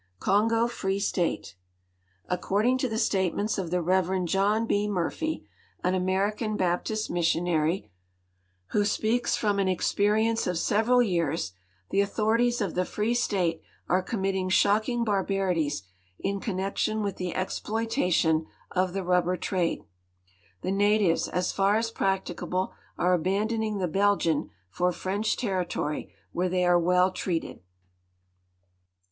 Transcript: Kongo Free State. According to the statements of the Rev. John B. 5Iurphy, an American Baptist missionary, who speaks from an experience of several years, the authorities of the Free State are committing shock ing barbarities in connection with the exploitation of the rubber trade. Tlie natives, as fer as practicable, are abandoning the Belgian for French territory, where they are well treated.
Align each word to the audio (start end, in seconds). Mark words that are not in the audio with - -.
Kongo 0.17 0.67
Free 0.67 0.99
State. 0.99 1.55
According 2.27 2.79
to 2.79 2.89
the 2.89 2.97
statements 2.97 3.59
of 3.59 3.69
the 3.69 3.83
Rev. 3.83 4.25
John 4.25 4.65
B. 4.65 4.87
5Iurphy, 4.87 5.45
an 5.83 5.93
American 5.93 6.57
Baptist 6.57 7.11
missionary, 7.11 7.91
who 8.69 8.83
speaks 8.83 9.35
from 9.35 9.59
an 9.59 9.67
experience 9.67 10.47
of 10.47 10.57
several 10.57 11.03
years, 11.03 11.53
the 11.91 12.01
authorities 12.01 12.61
of 12.61 12.73
the 12.73 12.83
Free 12.83 13.13
State 13.13 13.61
are 13.87 14.01
committing 14.01 14.49
shock 14.49 14.89
ing 14.89 15.03
barbarities 15.03 15.83
in 16.17 16.39
connection 16.39 17.03
with 17.03 17.17
the 17.17 17.35
exploitation 17.35 18.47
of 18.71 18.93
the 18.93 19.03
rubber 19.03 19.37
trade. 19.37 19.83
Tlie 20.63 20.73
natives, 20.73 21.27
as 21.27 21.51
fer 21.51 21.75
as 21.75 21.91
practicable, 21.91 22.73
are 22.97 23.13
abandoning 23.13 23.77
the 23.77 23.87
Belgian 23.87 24.49
for 24.67 24.91
French 24.91 25.37
territory, 25.37 26.11
where 26.31 26.49
they 26.49 26.65
are 26.65 26.79
well 26.79 27.11
treated. 27.11 27.59